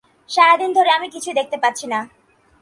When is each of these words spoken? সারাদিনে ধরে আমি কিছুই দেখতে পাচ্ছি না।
সারাদিনে 0.29 0.73
ধরে 0.73 0.89
আমি 0.97 1.07
কিছুই 1.09 1.37
দেখতে 1.39 1.57
পাচ্ছি 1.63 1.85
না। 1.87 1.99